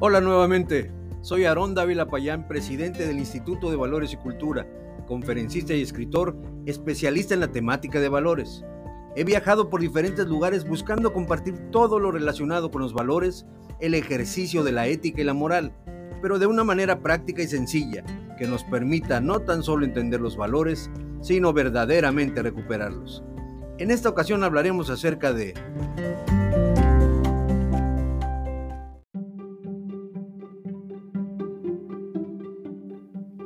Hola 0.00 0.20
nuevamente, 0.20 0.92
soy 1.22 1.44
Aarón 1.44 1.74
Dávila 1.74 2.06
Payán, 2.06 2.46
presidente 2.46 3.04
del 3.04 3.18
Instituto 3.18 3.68
de 3.68 3.76
Valores 3.76 4.12
y 4.12 4.16
Cultura, 4.16 4.64
conferencista 5.08 5.74
y 5.74 5.82
escritor, 5.82 6.36
especialista 6.66 7.34
en 7.34 7.40
la 7.40 7.48
temática 7.50 7.98
de 7.98 8.08
valores. 8.08 8.64
He 9.16 9.24
viajado 9.24 9.68
por 9.68 9.80
diferentes 9.80 10.24
lugares 10.28 10.68
buscando 10.68 11.12
compartir 11.12 11.58
todo 11.72 11.98
lo 11.98 12.12
relacionado 12.12 12.70
con 12.70 12.80
los 12.80 12.94
valores, 12.94 13.44
el 13.80 13.94
ejercicio 13.94 14.62
de 14.62 14.70
la 14.70 14.86
ética 14.86 15.20
y 15.20 15.24
la 15.24 15.34
moral, 15.34 15.72
pero 16.22 16.38
de 16.38 16.46
una 16.46 16.62
manera 16.62 17.00
práctica 17.00 17.42
y 17.42 17.48
sencilla, 17.48 18.04
que 18.38 18.46
nos 18.46 18.62
permita 18.62 19.20
no 19.20 19.40
tan 19.40 19.64
solo 19.64 19.84
entender 19.84 20.20
los 20.20 20.36
valores, 20.36 20.92
sino 21.22 21.52
verdaderamente 21.52 22.40
recuperarlos. 22.40 23.24
En 23.78 23.90
esta 23.90 24.10
ocasión 24.10 24.44
hablaremos 24.44 24.90
acerca 24.90 25.32
de 25.32 25.54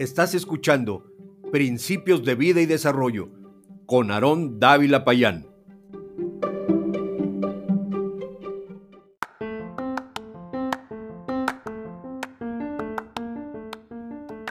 Estás 0.02 0.34
escuchando 0.34 1.06
Principios 1.52 2.24
de 2.24 2.34
Vida 2.34 2.60
y 2.60 2.66
Desarrollo 2.66 3.28
con 3.86 4.10
Aarón 4.10 4.58
Dávila 4.58 5.04
Payán. 5.04 5.46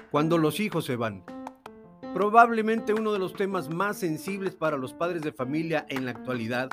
Cuando 0.09 0.37
los 0.37 0.61
hijos 0.61 0.85
se 0.85 0.95
van. 0.95 1.25
Probablemente 2.13 2.93
uno 2.93 3.11
de 3.11 3.19
los 3.19 3.33
temas 3.33 3.69
más 3.69 3.97
sensibles 3.97 4.55
para 4.55 4.77
los 4.77 4.93
padres 4.93 5.21
de 5.21 5.33
familia 5.33 5.85
en 5.89 6.05
la 6.05 6.11
actualidad 6.11 6.69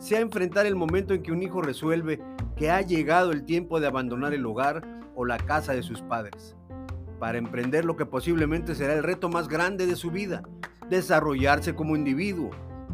sea 0.00 0.18
enfrentar 0.18 0.66
el 0.66 0.74
momento 0.74 1.14
en 1.14 1.22
que 1.22 1.30
un 1.30 1.44
hijo 1.44 1.62
resuelve 1.62 2.20
que 2.56 2.72
ha 2.72 2.82
llegado 2.82 3.30
el 3.30 3.44
tiempo 3.44 3.78
de 3.78 3.86
abandonar 3.86 4.34
el 4.34 4.44
hogar 4.44 4.82
o 5.14 5.24
la 5.24 5.38
casa 5.38 5.72
de 5.72 5.84
sus 5.84 6.02
padres 6.02 6.56
para 7.18 7.38
emprender 7.38 7.84
lo 7.84 7.96
que 7.96 8.06
posiblemente 8.06 8.74
será 8.74 8.94
el 8.94 9.02
reto 9.02 9.28
más 9.28 9.48
grande 9.48 9.86
de 9.86 9.96
su 9.96 10.10
vida, 10.10 10.42
desarrollarse 10.88 11.74
como 11.74 11.96
individuo, 11.96 12.50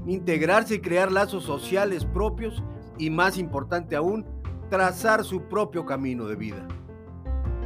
integrarse 0.07 0.77
y 0.77 0.81
crear 0.81 1.13
lazos 1.13 1.45
sociales 1.45 2.05
propios 2.05 2.63
y 2.99 3.11
más 3.11 3.39
importante 3.39 3.97
aún, 3.97 4.27
trazar 4.71 5.25
su 5.25 5.43
propio 5.43 5.85
camino 5.85 6.27
de 6.27 6.37
vida. 6.37 6.67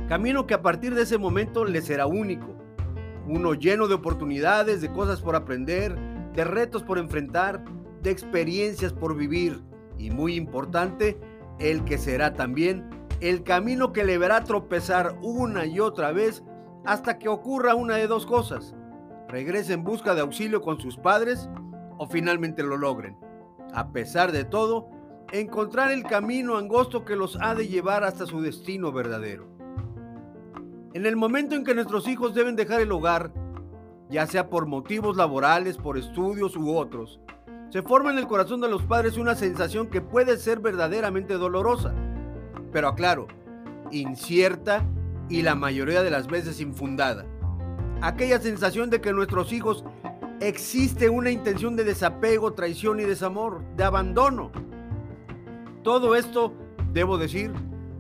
Camino 0.09 0.47
que 0.47 0.55
a 0.55 0.63
partir 0.63 0.95
de 0.95 1.03
ese 1.03 1.19
momento 1.19 1.65
le 1.65 1.83
será 1.83 2.07
único, 2.07 2.57
uno 3.27 3.55
lleno 3.55 3.89
de 3.89 3.95
oportunidades, 3.95 4.81
de 4.81 4.91
cosas 4.91 5.21
por 5.21 5.37
aprender, 5.37 5.95
de 6.35 6.45
retos 6.45 6.83
por 6.83 6.99
enfrentar, 6.99 7.63
de 8.03 8.11
experiencias 8.11 8.93
por 8.93 9.17
vivir 9.17 9.61
y 9.99 10.11
muy 10.11 10.35
importante, 10.35 11.19
el 11.59 11.85
que 11.85 11.99
será 11.99 12.35
también 12.35 12.89
el 13.21 13.43
camino 13.43 13.93
que 13.93 14.05
le 14.05 14.19
verá 14.19 14.45
tropezar 14.45 15.19
una 15.23 15.67
y 15.67 15.81
otra 15.81 16.13
vez 16.13 16.45
hasta 16.85 17.19
que 17.19 17.29
ocurra 17.29 17.75
una 17.75 17.97
de 17.97 18.07
dos 18.07 18.27
cosas. 18.27 18.75
Regrese 19.29 19.73
en 19.73 19.85
busca 19.85 20.15
de 20.15 20.21
auxilio 20.21 20.63
con 20.63 20.81
sus 20.81 20.97
padres 20.97 21.49
o 21.99 22.07
finalmente 22.07 22.63
lo 22.63 22.77
logren. 22.77 23.17
A 23.75 23.93
pesar 23.93 24.33
de 24.33 24.45
todo, 24.45 24.89
encontrar 25.33 25.91
el 25.91 26.05
camino 26.05 26.57
angosto 26.57 27.05
que 27.05 27.17
los 27.17 27.37
ha 27.41 27.55
de 27.55 27.69
llevar 27.69 28.05
hasta 28.05 28.25
su 28.25 28.41
destino 28.41 28.93
verdadero. 28.93 29.47
En 30.95 31.05
el 31.05 31.17
momento 31.17 31.55
en 31.55 31.65
que 31.65 31.75
nuestros 31.75 32.09
hijos 32.09 32.35
deben 32.35 32.57
dejar 32.57 32.81
el 32.81 32.93
hogar, 32.93 33.33
ya 34.09 34.27
sea 34.27 34.49
por 34.49 34.67
motivos 34.67 35.17
laborales, 35.17 35.77
por 35.77 35.99
estudios 35.99 36.57
u 36.57 36.75
otros, 36.75 37.21
se 37.69 37.83
forma 37.83 38.11
en 38.11 38.19
el 38.19 38.27
corazón 38.27 38.63
de 38.63 38.69
los 38.69 38.83
padres 38.85 39.19
una 39.19 39.35
sensación 39.35 39.89
que 39.89 40.01
puede 40.01 40.39
ser 40.39 40.61
verdaderamente 40.61 41.35
dolorosa, 41.35 41.95
pero 42.73 42.89
aclaro, 42.89 43.29
incierta 43.91 44.85
y 45.29 45.43
la 45.43 45.55
mayoría 45.55 46.03
de 46.03 46.11
las 46.11 46.27
veces 46.27 46.61
infundada. 46.61 47.27
Aquella 48.01 48.41
sensación 48.41 48.91
de 48.91 49.01
que 49.01 49.13
nuestros 49.13 49.53
hijos 49.53 49.85
existe 50.41 51.09
una 51.09 51.31
intención 51.31 51.77
de 51.77 51.85
desapego, 51.85 52.53
traición 52.53 53.01
y 53.01 53.05
desamor, 53.05 53.61
de 53.77 53.85
abandono. 53.85 54.53
Todo 55.83 56.15
esto, 56.15 56.55
debo 56.93 57.19
decir, 57.19 57.53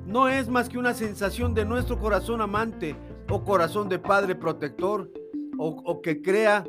no 0.06 0.28
es 0.28 0.48
más 0.48 0.68
que 0.68 0.78
una 0.78 0.94
sensación 0.94 1.54
de 1.54 1.64
nuestro 1.64 1.98
corazón 1.98 2.40
amante 2.40 2.96
o 3.28 3.44
corazón 3.44 3.88
de 3.88 3.98
padre 3.98 4.34
protector 4.34 5.10
o, 5.58 5.68
o, 5.84 6.00
que 6.00 6.22
crea 6.22 6.64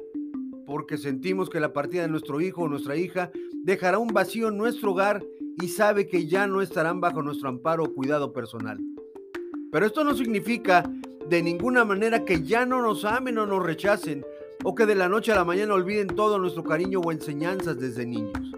porque 0.65 0.97
sentimos 0.97 1.49
que 1.49 1.59
la 1.59 1.71
partida 1.71 2.01
de 2.01 2.09
nuestro 2.09 2.41
hijo 2.41 2.63
o 2.63 2.67
nuestra 2.67 2.95
hija 2.95 3.31
dejará 3.63 3.97
un 3.97 4.09
vacío 4.09 4.49
en 4.49 4.57
nuestro 4.57 4.91
hogar 4.91 5.23
y 5.61 5.67
sabe 5.67 6.07
que 6.07 6.27
ya 6.27 6.47
no 6.47 6.61
estarán 6.61 7.01
bajo 7.01 7.21
nuestro 7.21 7.49
amparo 7.49 7.83
o 7.83 7.93
cuidado 7.93 8.31
personal. 8.31 8.79
Pero 9.71 9.85
esto 9.85 10.03
no 10.03 10.15
significa 10.15 10.89
de 11.27 11.43
ninguna 11.43 11.85
manera 11.85 12.25
que 12.25 12.41
ya 12.43 12.65
no 12.65 12.81
nos 12.81 13.05
amen 13.05 13.37
o 13.37 13.45
nos 13.45 13.63
rechacen, 13.63 14.25
o 14.63 14.75
que 14.75 14.85
de 14.85 14.95
la 14.95 15.07
noche 15.07 15.31
a 15.31 15.35
la 15.35 15.45
mañana 15.45 15.73
olviden 15.73 16.07
todo 16.07 16.39
nuestro 16.39 16.63
cariño 16.63 16.99
o 16.99 17.11
enseñanzas 17.11 17.79
desde 17.79 18.05
niños. 18.05 18.51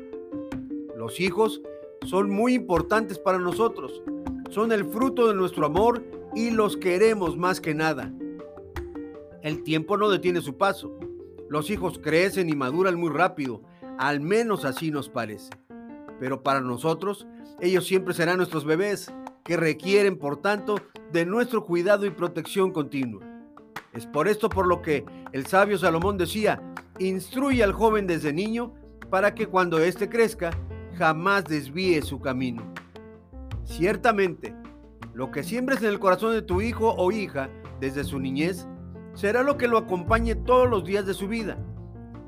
Los 0.95 1.19
hijos 1.19 1.62
son 2.06 2.29
muy 2.29 2.53
importantes 2.53 3.19
para 3.19 3.38
nosotros, 3.38 4.01
son 4.50 4.72
el 4.72 4.85
fruto 4.85 5.28
de 5.28 5.35
nuestro 5.35 5.66
amor 5.66 6.03
y 6.33 6.51
los 6.51 6.78
queremos 6.78 7.38
más 7.38 7.59
que 7.62 7.73
nada. 7.73 8.12
El 9.41 9.63
tiempo 9.63 9.97
no 9.97 10.09
detiene 10.09 10.41
su 10.41 10.57
paso. 10.57 10.97
Los 11.50 11.69
hijos 11.69 12.00
crecen 12.00 12.47
y 12.50 12.56
maduran 12.56 12.95
muy 12.95 13.09
rápido, 13.09 13.62
al 13.97 14.22
menos 14.22 14.63
así 14.63 14.91
nos 14.91 15.09
parece. 15.09 15.50
Pero 16.21 16.43
para 16.43 16.61
nosotros, 16.61 17.25
ellos 17.59 17.87
siempre 17.87 18.13
serán 18.13 18.37
nuestros 18.37 18.63
bebés, 18.63 19.11
que 19.43 19.57
requieren, 19.57 20.19
por 20.19 20.37
tanto, 20.39 20.75
de 21.11 21.25
nuestro 21.25 21.65
cuidado 21.65 22.05
y 22.05 22.11
protección 22.11 22.69
continua. 22.69 23.25
Es 23.91 24.05
por 24.05 24.27
esto 24.27 24.47
por 24.47 24.67
lo 24.67 24.83
que 24.83 25.03
el 25.31 25.47
sabio 25.47 25.79
Salomón 25.79 26.19
decía, 26.19 26.61
instruye 26.99 27.63
al 27.63 27.73
joven 27.73 28.05
desde 28.05 28.33
niño 28.33 28.71
para 29.09 29.33
que 29.33 29.47
cuando 29.47 29.79
éste 29.79 30.09
crezca 30.09 30.51
jamás 30.95 31.45
desvíe 31.45 32.03
su 32.03 32.19
camino. 32.19 32.71
Ciertamente, 33.63 34.53
lo 35.15 35.31
que 35.31 35.41
siembres 35.41 35.81
en 35.81 35.89
el 35.89 35.99
corazón 35.99 36.33
de 36.33 36.43
tu 36.43 36.61
hijo 36.61 36.93
o 36.99 37.11
hija 37.11 37.49
desde 37.79 38.03
su 38.03 38.19
niñez 38.19 38.67
será 39.15 39.41
lo 39.41 39.57
que 39.57 39.67
lo 39.67 39.79
acompañe 39.79 40.35
todos 40.35 40.69
los 40.69 40.85
días 40.85 41.07
de 41.07 41.15
su 41.15 41.27
vida, 41.27 41.57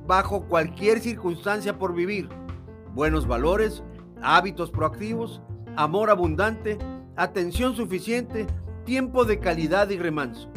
bajo 0.07 0.47
cualquier 0.47 0.99
circunstancia 0.99 1.77
por 1.77 1.93
vivir. 1.93 2.27
Buenos 2.93 3.25
valores, 3.25 3.83
hábitos 4.21 4.69
proactivos, 4.69 5.41
amor 5.75 6.11
abundante, 6.11 6.77
atención 7.15 7.75
suficiente, 7.75 8.45
tiempo 8.85 9.25
de 9.25 9.39
calidad 9.39 9.89
y 9.89 9.97
remanso. 9.97 10.47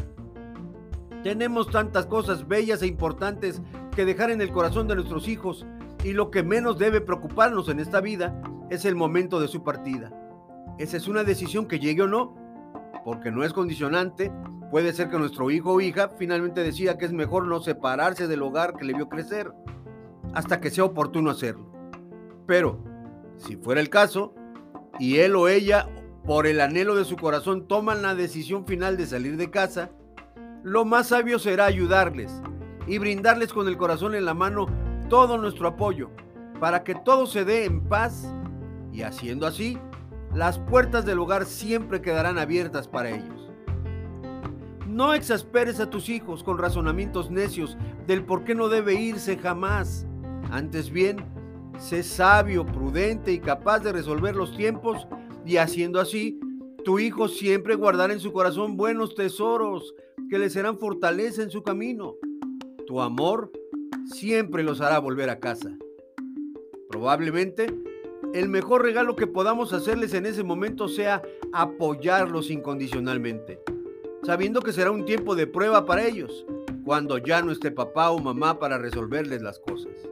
Tenemos 1.23 1.71
tantas 1.71 2.05
cosas 2.05 2.47
bellas 2.47 2.83
e 2.83 2.87
importantes 2.87 3.59
que 3.95 4.05
dejar 4.05 4.29
en 4.29 4.39
el 4.41 4.51
corazón 4.51 4.87
de 4.87 4.93
nuestros 4.93 5.27
hijos 5.27 5.65
y 6.03 6.13
lo 6.13 6.29
que 6.29 6.43
menos 6.43 6.77
debe 6.77 7.01
preocuparnos 7.01 7.69
en 7.69 7.79
esta 7.79 8.01
vida 8.01 8.39
es 8.69 8.85
el 8.85 8.95
momento 8.95 9.39
de 9.39 9.47
su 9.47 9.63
partida. 9.63 10.13
Esa 10.77 10.97
es 10.97 11.07
una 11.07 11.23
decisión 11.23 11.65
que 11.65 11.79
llegue 11.79 12.03
o 12.03 12.07
no, 12.07 12.35
porque 13.03 13.31
no 13.31 13.43
es 13.45 13.51
condicionante. 13.51 14.31
Puede 14.69 14.93
ser 14.93 15.09
que 15.09 15.17
nuestro 15.17 15.49
hijo 15.49 15.73
o 15.73 15.81
hija 15.81 16.11
finalmente 16.19 16.61
decida 16.61 16.99
que 16.99 17.05
es 17.05 17.13
mejor 17.13 17.47
no 17.47 17.61
separarse 17.61 18.27
del 18.27 18.43
hogar 18.43 18.75
que 18.75 18.85
le 18.85 18.93
vio 18.93 19.09
crecer, 19.09 19.51
hasta 20.35 20.61
que 20.61 20.69
sea 20.69 20.83
oportuno 20.83 21.31
hacerlo. 21.31 21.76
Pero, 22.47 22.79
si 23.35 23.57
fuera 23.57 23.81
el 23.81 23.89
caso, 23.89 24.33
y 24.99 25.17
él 25.17 25.35
o 25.35 25.47
ella 25.47 25.87
por 26.25 26.47
el 26.47 26.59
anhelo 26.59 26.95
de 26.95 27.05
su 27.05 27.15
corazón 27.15 27.67
toman 27.67 28.01
la 28.01 28.15
decisión 28.15 28.65
final 28.65 28.97
de 28.97 29.05
salir 29.05 29.37
de 29.37 29.51
casa, 29.51 29.91
lo 30.63 30.85
más 30.85 31.07
sabio 31.07 31.37
será 31.37 31.65
ayudarles 31.65 32.41
y 32.87 32.97
brindarles 32.97 33.53
con 33.53 33.67
el 33.67 33.77
corazón 33.77 34.15
en 34.15 34.25
la 34.25 34.33
mano 34.33 34.67
todo 35.09 35.37
nuestro 35.37 35.67
apoyo 35.67 36.09
para 36.59 36.83
que 36.83 36.95
todo 36.95 37.27
se 37.27 37.45
dé 37.45 37.65
en 37.65 37.81
paz 37.81 38.33
y 38.91 39.03
haciendo 39.03 39.45
así, 39.45 39.77
las 40.33 40.57
puertas 40.57 41.05
del 41.05 41.19
hogar 41.19 41.45
siempre 41.45 42.01
quedarán 42.01 42.37
abiertas 42.37 42.87
para 42.87 43.11
ellos. 43.11 43.49
No 44.87 45.13
exasperes 45.13 45.79
a 45.79 45.89
tus 45.89 46.09
hijos 46.09 46.43
con 46.43 46.57
razonamientos 46.57 47.29
necios 47.29 47.77
del 48.07 48.23
por 48.23 48.43
qué 48.43 48.55
no 48.55 48.67
debe 48.67 48.95
irse 48.95 49.37
jamás. 49.37 50.07
Antes 50.49 50.89
bien, 50.89 51.23
Sé 51.77 52.01
sabio, 52.01 52.65
prudente 52.65 53.31
y 53.31 53.39
capaz 53.39 53.79
de 53.79 53.93
resolver 53.93 54.35
los 54.35 54.55
tiempos 54.57 55.07
y 55.45 55.57
haciendo 55.57 55.99
así, 55.99 56.39
tu 56.83 56.99
hijo 56.99 57.27
siempre 57.27 57.75
guardará 57.75 58.13
en 58.13 58.19
su 58.19 58.33
corazón 58.33 58.77
buenos 58.77 59.13
tesoros 59.13 59.93
que 60.29 60.39
le 60.39 60.49
serán 60.49 60.79
fortaleza 60.79 61.43
en 61.43 61.51
su 61.51 61.61
camino. 61.63 62.15
Tu 62.87 62.99
amor 62.99 63.51
siempre 64.05 64.63
los 64.63 64.81
hará 64.81 64.99
volver 64.99 65.29
a 65.29 65.39
casa. 65.39 65.77
Probablemente 66.89 67.67
el 68.33 68.49
mejor 68.49 68.81
regalo 68.81 69.15
que 69.15 69.27
podamos 69.27 69.71
hacerles 69.71 70.13
en 70.13 70.25
ese 70.25 70.43
momento 70.43 70.87
sea 70.87 71.21
apoyarlos 71.53 72.49
incondicionalmente, 72.49 73.61
sabiendo 74.23 74.61
que 74.61 74.73
será 74.73 74.91
un 74.91 75.05
tiempo 75.05 75.35
de 75.35 75.47
prueba 75.47 75.85
para 75.85 76.05
ellos, 76.05 76.45
cuando 76.83 77.17
ya 77.19 77.41
no 77.41 77.51
esté 77.51 77.71
papá 77.71 78.09
o 78.09 78.19
mamá 78.19 78.59
para 78.59 78.77
resolverles 78.77 79.41
las 79.41 79.59
cosas. 79.59 80.06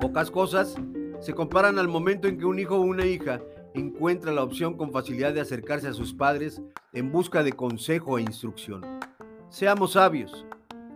Pocas 0.00 0.30
cosas 0.30 0.76
se 1.20 1.34
comparan 1.34 1.78
al 1.78 1.88
momento 1.88 2.28
en 2.28 2.38
que 2.38 2.44
un 2.44 2.58
hijo 2.58 2.76
o 2.76 2.82
una 2.82 3.06
hija 3.06 3.40
encuentra 3.74 4.32
la 4.32 4.42
opción 4.42 4.76
con 4.76 4.92
facilidad 4.92 5.32
de 5.32 5.40
acercarse 5.40 5.88
a 5.88 5.92
sus 5.92 6.14
padres 6.14 6.60
en 6.92 7.10
busca 7.12 7.42
de 7.42 7.52
consejo 7.52 8.18
e 8.18 8.22
instrucción. 8.22 8.82
Seamos 9.48 9.92
sabios, 9.92 10.46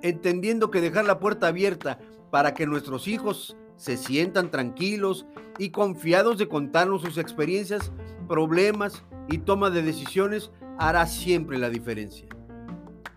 entendiendo 0.02 0.70
que 0.70 0.80
dejar 0.80 1.04
la 1.04 1.18
puerta 1.18 1.48
abierta 1.48 1.98
para 2.30 2.54
que 2.54 2.66
nuestros 2.66 3.08
hijos 3.08 3.56
se 3.76 3.96
sientan 3.96 4.50
tranquilos 4.50 5.26
y 5.58 5.70
confiados 5.70 6.38
de 6.38 6.48
contarnos 6.48 7.02
sus 7.02 7.18
experiencias, 7.18 7.92
problemas 8.28 9.04
y 9.28 9.38
toma 9.38 9.70
de 9.70 9.82
decisiones 9.82 10.50
hará 10.78 11.06
siempre 11.06 11.58
la 11.58 11.70
diferencia. 11.70 12.28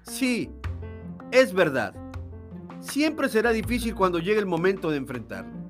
Sí, 0.04 0.50
es 1.32 1.54
verdad. 1.54 1.94
Siempre 2.80 3.30
será 3.30 3.52
difícil 3.52 3.96
cuando 3.96 4.20
llegue 4.20 4.40
el 4.40 4.46
momento 4.46 4.90
de 4.92 4.98
enfrentarlo. 4.98 5.63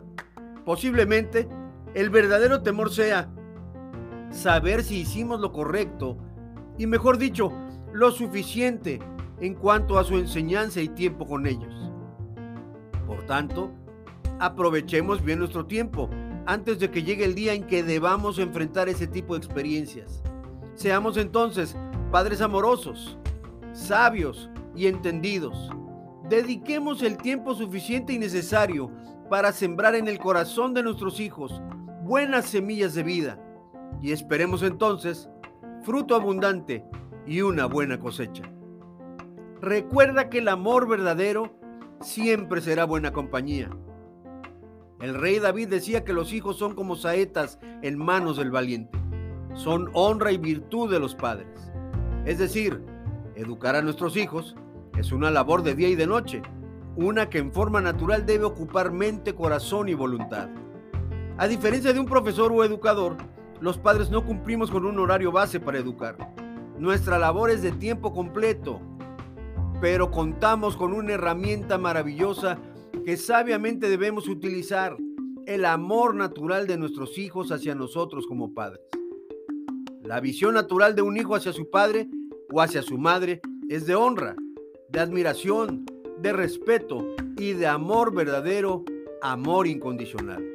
Posiblemente 0.65 1.47
el 1.93 2.09
verdadero 2.09 2.61
temor 2.61 2.91
sea 2.91 3.29
saber 4.31 4.83
si 4.83 5.01
hicimos 5.01 5.39
lo 5.39 5.51
correcto 5.51 6.17
y 6.77 6.87
mejor 6.87 7.17
dicho, 7.17 7.51
lo 7.93 8.11
suficiente 8.11 8.99
en 9.39 9.53
cuanto 9.53 9.99
a 9.99 10.03
su 10.03 10.17
enseñanza 10.17 10.81
y 10.81 10.89
tiempo 10.89 11.25
con 11.27 11.45
ellos. 11.45 11.91
Por 13.05 13.25
tanto, 13.25 13.71
aprovechemos 14.39 15.23
bien 15.23 15.39
nuestro 15.39 15.65
tiempo 15.65 16.09
antes 16.45 16.79
de 16.79 16.89
que 16.89 17.03
llegue 17.03 17.25
el 17.25 17.35
día 17.35 17.53
en 17.53 17.67
que 17.67 17.83
debamos 17.83 18.39
enfrentar 18.39 18.89
ese 18.89 19.07
tipo 19.07 19.33
de 19.33 19.45
experiencias. 19.45 20.23
Seamos 20.75 21.17
entonces 21.17 21.77
padres 22.11 22.41
amorosos, 22.41 23.17
sabios 23.73 24.49
y 24.75 24.87
entendidos. 24.87 25.69
Dediquemos 26.33 27.03
el 27.03 27.17
tiempo 27.17 27.53
suficiente 27.53 28.11
y 28.11 28.17
necesario 28.17 28.89
para 29.29 29.51
sembrar 29.51 29.93
en 29.93 30.07
el 30.07 30.17
corazón 30.17 30.73
de 30.73 30.81
nuestros 30.81 31.19
hijos 31.19 31.61
buenas 32.01 32.45
semillas 32.45 32.95
de 32.95 33.03
vida 33.03 33.39
y 34.01 34.13
esperemos 34.13 34.63
entonces 34.63 35.29
fruto 35.83 36.15
abundante 36.15 36.83
y 37.27 37.41
una 37.41 37.67
buena 37.67 37.99
cosecha. 37.99 38.51
Recuerda 39.61 40.31
que 40.31 40.39
el 40.39 40.47
amor 40.47 40.87
verdadero 40.87 41.55
siempre 42.01 42.61
será 42.61 42.85
buena 42.85 43.13
compañía. 43.13 43.69
El 45.01 45.13
rey 45.13 45.37
David 45.37 45.67
decía 45.67 46.03
que 46.03 46.13
los 46.13 46.33
hijos 46.33 46.57
son 46.57 46.73
como 46.73 46.95
saetas 46.95 47.59
en 47.83 47.95
manos 47.99 48.37
del 48.37 48.49
valiente. 48.49 48.97
Son 49.53 49.91
honra 49.93 50.31
y 50.31 50.39
virtud 50.39 50.91
de 50.91 50.99
los 50.99 51.13
padres. 51.13 51.71
Es 52.25 52.39
decir, 52.39 52.83
educar 53.35 53.75
a 53.75 53.83
nuestros 53.83 54.17
hijos 54.17 54.55
es 54.97 55.11
una 55.11 55.31
labor 55.31 55.63
de 55.63 55.75
día 55.75 55.89
y 55.89 55.95
de 55.95 56.07
noche, 56.07 56.41
una 56.95 57.29
que 57.29 57.39
en 57.39 57.51
forma 57.51 57.81
natural 57.81 58.25
debe 58.25 58.45
ocupar 58.45 58.91
mente, 58.91 59.33
corazón 59.33 59.89
y 59.89 59.93
voluntad. 59.93 60.49
A 61.37 61.47
diferencia 61.47 61.93
de 61.93 61.99
un 61.99 62.05
profesor 62.05 62.51
o 62.51 62.63
educador, 62.63 63.17
los 63.59 63.77
padres 63.77 64.11
no 64.11 64.25
cumplimos 64.25 64.69
con 64.69 64.85
un 64.85 64.99
horario 64.99 65.31
base 65.31 65.59
para 65.59 65.79
educar. 65.79 66.15
Nuestra 66.77 67.17
labor 67.17 67.49
es 67.49 67.61
de 67.61 67.71
tiempo 67.71 68.13
completo, 68.13 68.79
pero 69.81 70.11
contamos 70.11 70.77
con 70.77 70.93
una 70.93 71.13
herramienta 71.13 71.77
maravillosa 71.77 72.59
que 73.05 73.17
sabiamente 73.17 73.89
debemos 73.89 74.27
utilizar 74.27 74.95
el 75.45 75.65
amor 75.65 76.15
natural 76.15 76.67
de 76.67 76.77
nuestros 76.77 77.17
hijos 77.17 77.51
hacia 77.51 77.75
nosotros 77.75 78.27
como 78.27 78.53
padres. 78.53 78.81
La 80.03 80.19
visión 80.19 80.53
natural 80.53 80.95
de 80.95 81.01
un 81.01 81.17
hijo 81.17 81.35
hacia 81.35 81.53
su 81.53 81.69
padre 81.69 82.09
o 82.51 82.61
hacia 82.61 82.81
su 82.81 82.97
madre 82.97 83.41
es 83.69 83.85
de 83.85 83.95
honra, 83.95 84.35
de 84.93 84.99
admiración, 84.99 85.85
de 86.19 86.33
respeto 86.33 87.15
y 87.37 87.53
de 87.53 87.65
amor 87.65 88.13
verdadero, 88.13 88.85
amor 89.23 89.65
incondicional. 89.65 90.45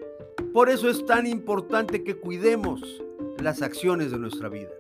Por 0.53 0.71
eso 0.71 0.89
es 0.89 1.05
tan 1.05 1.27
importante 1.27 2.05
que 2.05 2.17
cuidemos 2.17 3.03
las 3.43 3.63
acciones 3.63 4.13
de 4.13 4.19
nuestra 4.19 4.49
vida, 4.49 4.71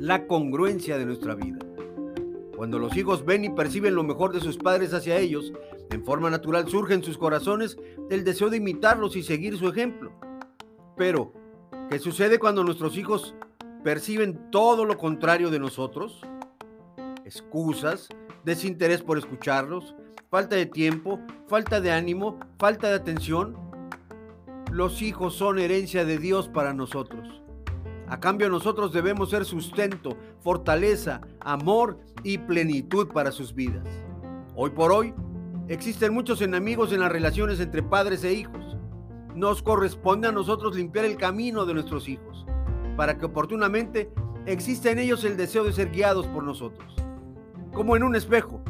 la 0.00 0.26
congruencia 0.26 0.98
de 0.98 1.06
nuestra 1.06 1.36
vida. 1.36 1.60
Cuando 2.56 2.80
los 2.80 2.96
hijos 2.96 3.24
ven 3.24 3.44
y 3.44 3.50
perciben 3.50 3.94
lo 3.94 4.02
mejor 4.02 4.32
de 4.32 4.40
sus 4.40 4.56
padres 4.56 4.92
hacia 4.92 5.16
ellos, 5.16 5.52
en 5.92 6.04
forma 6.04 6.28
natural 6.28 6.68
surge 6.68 6.94
en 6.94 7.04
sus 7.04 7.18
corazones 7.18 7.78
el 8.10 8.24
deseo 8.24 8.50
de 8.50 8.56
imitarlos 8.56 9.14
y 9.14 9.22
seguir 9.22 9.56
su 9.56 9.68
ejemplo. 9.68 10.10
Pero, 10.96 11.32
¿qué 11.88 12.00
sucede 12.00 12.40
cuando 12.40 12.64
nuestros 12.64 12.98
hijos 12.98 13.36
perciben 13.84 14.50
todo 14.50 14.84
lo 14.84 14.98
contrario 14.98 15.50
de 15.50 15.60
nosotros? 15.60 16.20
Excusas, 17.24 18.08
desinterés 18.46 19.02
por 19.02 19.18
escucharlos, 19.18 19.96
falta 20.30 20.54
de 20.54 20.66
tiempo, 20.66 21.18
falta 21.48 21.80
de 21.80 21.90
ánimo, 21.90 22.38
falta 22.58 22.88
de 22.88 22.94
atención. 22.94 23.56
Los 24.70 25.02
hijos 25.02 25.34
son 25.34 25.58
herencia 25.58 26.04
de 26.04 26.16
Dios 26.18 26.48
para 26.48 26.72
nosotros. 26.72 27.42
A 28.06 28.20
cambio 28.20 28.48
nosotros 28.48 28.92
debemos 28.92 29.30
ser 29.30 29.44
sustento, 29.44 30.16
fortaleza, 30.40 31.20
amor 31.40 31.98
y 32.22 32.38
plenitud 32.38 33.08
para 33.08 33.32
sus 33.32 33.52
vidas. 33.52 33.84
Hoy 34.54 34.70
por 34.70 34.92
hoy 34.92 35.12
existen 35.66 36.14
muchos 36.14 36.40
enemigos 36.40 36.92
en 36.92 37.00
las 37.00 37.10
relaciones 37.10 37.58
entre 37.58 37.82
padres 37.82 38.22
e 38.22 38.32
hijos. 38.32 38.76
Nos 39.34 39.60
corresponde 39.60 40.28
a 40.28 40.32
nosotros 40.32 40.76
limpiar 40.76 41.04
el 41.04 41.16
camino 41.16 41.66
de 41.66 41.74
nuestros 41.74 42.08
hijos, 42.08 42.46
para 42.96 43.18
que 43.18 43.26
oportunamente 43.26 44.08
exista 44.46 44.92
en 44.92 45.00
ellos 45.00 45.24
el 45.24 45.36
deseo 45.36 45.64
de 45.64 45.72
ser 45.72 45.90
guiados 45.90 46.28
por 46.28 46.44
nosotros. 46.44 47.05
Como 47.76 47.94
en 47.94 48.04
un 48.04 48.16
espejo, 48.16 48.62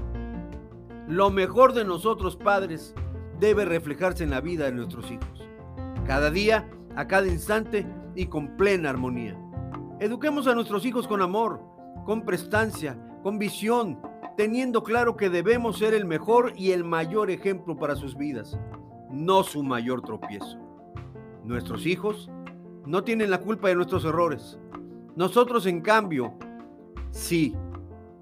lo 1.06 1.31
mejor 1.31 1.75
de 1.75 1.85
nosotros 1.85 2.35
padres 2.35 2.93
debe 3.38 3.64
reflejarse 3.64 4.25
en 4.25 4.31
la 4.31 4.41
vida 4.41 4.64
de 4.64 4.73
nuestros 4.73 5.08
hijos. 5.12 5.49
Cada 6.05 6.29
día, 6.29 6.69
a 6.96 7.06
cada 7.06 7.29
instante, 7.29 7.86
y 8.17 8.27
con 8.27 8.56
plena 8.56 8.91
armonía. 8.91 9.39
Eduquemos 10.01 10.48
a 10.48 10.56
nuestros 10.56 10.84
hijos 10.84 11.06
con 11.06 11.22
amor, 11.22 11.63
con 12.05 12.25
prestancia, 12.25 12.98
con 13.22 13.39
visión, 13.39 14.01
teniendo 14.36 14.82
claro 14.82 15.17
que 15.17 15.31
debemos 15.31 15.79
ser 15.79 15.94
el 15.94 16.05
mejor 16.05 16.55
y 16.56 16.72
el 16.72 16.82
mayor 16.82 17.31
ejemplo 17.31 17.77
para 17.77 17.94
sus 17.94 18.17
vidas, 18.17 18.58
no 19.08 19.44
su 19.44 19.63
mayor 19.63 20.03
tropiezo. 20.03 20.58
Nuestros 21.44 21.86
hijos 21.86 22.29
no 22.84 23.05
tienen 23.05 23.31
la 23.31 23.39
culpa 23.39 23.69
de 23.69 23.77
nuestros 23.77 24.05
errores. 24.05 24.58
Nosotros, 25.15 25.65
en 25.67 25.81
cambio, 25.81 26.34
sí, 27.13 27.55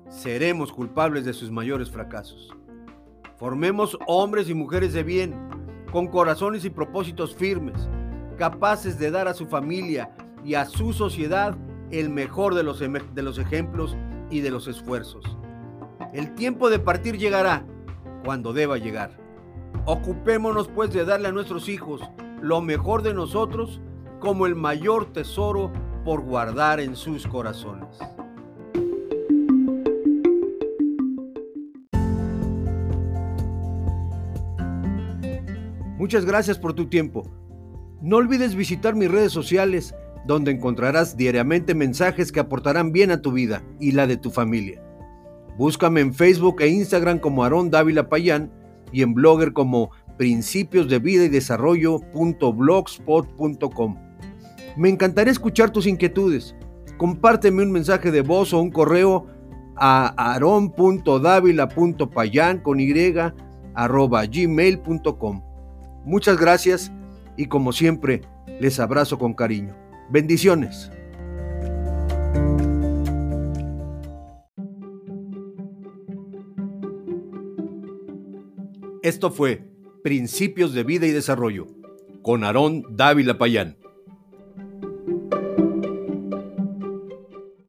seremos 0.09 0.73
culpables 0.73 1.25
de 1.25 1.33
sus 1.33 1.51
mayores 1.51 1.91
fracasos. 1.91 2.51
Formemos 3.37 3.99
hombres 4.07 4.49
y 4.49 4.55
mujeres 4.55 4.93
de 4.93 5.03
bien, 5.03 5.35
con 5.91 6.07
corazones 6.07 6.65
y 6.65 6.71
propósitos 6.71 7.35
firmes, 7.35 7.89
capaces 8.39 8.99
de 8.99 9.11
dar 9.11 9.29
a 9.29 9.35
su 9.35 9.47
familia 9.47 10.11
y 10.45 10.55
a 10.55 10.65
su 10.65 10.93
sociedad 10.93 11.57
el 11.91 12.11
mejor 12.11 12.55
de 12.55 12.63
los, 12.63 12.81
de 12.81 13.23
los 13.23 13.39
ejemplos 13.39 13.97
y 14.31 14.41
de 14.41 14.51
los 14.51 14.67
esfuerzos. 14.67 15.25
El 16.13 16.35
tiempo 16.35 16.71
de 16.71 16.79
partir 16.79 17.19
llegará 17.19 17.65
cuando 18.25 18.53
deba 18.53 18.79
llegar. 18.79 19.17
Ocupémonos 19.85 20.69
pues 20.69 20.93
de 20.93 21.05
darle 21.05 21.29
a 21.29 21.33
nuestros 21.33 21.69
hijos 21.69 22.01
lo 22.41 22.61
mejor 22.61 23.03
de 23.03 23.15
nosotros 23.15 23.81
como 24.21 24.47
el 24.47 24.55
mayor 24.55 25.13
tesoro 25.13 25.73
por 26.05 26.23
guardar 26.23 26.81
en 26.81 26.97
sus 26.97 27.27
corazones. 27.27 27.99
Muchas 36.05 36.27
gracias 36.27 36.59
por 36.59 36.75
tu 36.75 36.85
tiempo. 36.85 37.27
No 38.03 38.19
olvides 38.19 38.55
visitar 38.55 38.95
mis 38.95 39.11
redes 39.11 39.33
sociales, 39.33 39.95
donde 40.27 40.51
encontrarás 40.51 41.17
diariamente 41.17 41.75
mensajes 41.75 42.31
que 42.31 42.41
aportarán 42.41 42.93
bien 42.93 43.11
a 43.11 43.23
tu 43.23 43.33
vida 43.33 43.63
y 43.81 43.93
la 43.93 44.07
de 44.07 44.19
tu 44.19 44.31
familia. 44.31 44.83
Búscame 45.57 46.03
en 46.03 46.13
Facebook 46.13 46.61
e 46.61 46.69
Instagram 46.69 47.21
como 47.21 47.43
Aarón 47.43 47.71
Dávila 47.71 48.11
Payán 48.11 48.53
y 48.93 49.01
en 49.01 49.15
Blogger 49.15 49.55
como 49.55 49.93
principios 50.19 50.91
de 50.91 50.99
vida 50.99 51.25
y 51.25 51.31
desarrollo.blogspot.com. 51.31 53.97
Me 54.77 54.91
encantaría 54.91 55.33
escuchar 55.33 55.71
tus 55.71 55.87
inquietudes. 55.87 56.55
Compárteme 56.99 57.63
un 57.63 57.73
mensaje 57.73 58.11
de 58.11 58.21
voz 58.21 58.53
o 58.53 58.61
un 58.61 58.71
correo 58.71 59.27
a 59.77 60.35
aron.davila.payan 60.35 62.59
con 62.59 62.79
y 62.79 62.93
arroba 63.75 64.27
gmail.com. 64.27 65.54
Muchas 66.05 66.39
gracias 66.39 66.93
y 67.37 67.47
como 67.47 67.73
siempre, 67.73 68.23
les 68.61 68.79
abrazo 68.79 69.19
con 69.19 69.35
cariño. 69.35 69.75
Bendiciones. 70.11 70.91
Esto 79.03 79.31
fue 79.31 79.63
Principios 80.03 80.73
de 80.73 80.83
Vida 80.83 81.07
y 81.07 81.11
Desarrollo 81.11 81.67
con 82.23 82.45
Aarón 82.45 82.85
Dávila 82.91 83.37
Payán. 83.37 83.77